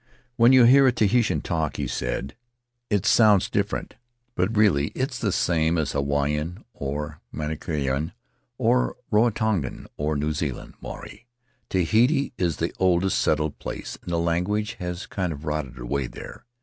[0.35, 2.35] "When you hear a Tahitian talk," he said,
[2.89, 3.95] "it Faery Lands of the South Seas sounds different,
[4.33, 8.11] but really it's the same as Hawaiian, or Marquesan,
[8.57, 11.27] or Rarotongan, or New Zealand Maori.
[11.69, 16.45] Tahiti is the oldest settled place, and the language has kind of rotted away there.